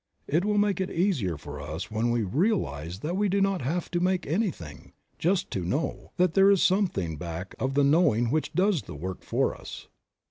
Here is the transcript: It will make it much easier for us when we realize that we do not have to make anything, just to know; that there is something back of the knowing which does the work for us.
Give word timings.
It 0.25 0.43
will 0.43 0.57
make 0.57 0.81
it 0.81 0.89
much 0.89 0.97
easier 0.97 1.37
for 1.37 1.61
us 1.61 1.91
when 1.91 2.09
we 2.09 2.23
realize 2.23 3.01
that 3.01 3.15
we 3.15 3.29
do 3.29 3.39
not 3.39 3.61
have 3.61 3.91
to 3.91 3.99
make 3.99 4.25
anything, 4.25 4.93
just 5.19 5.51
to 5.51 5.63
know; 5.63 6.11
that 6.17 6.33
there 6.33 6.49
is 6.49 6.63
something 6.63 7.17
back 7.17 7.53
of 7.59 7.75
the 7.75 7.83
knowing 7.83 8.31
which 8.31 8.51
does 8.53 8.81
the 8.81 8.95
work 8.95 9.21
for 9.23 9.53
us. 9.55 9.89